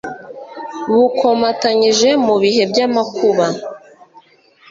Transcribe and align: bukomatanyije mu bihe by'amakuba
bukomatanyije 0.93 2.09
mu 2.25 2.35
bihe 2.41 2.63
by'amakuba 2.71 3.45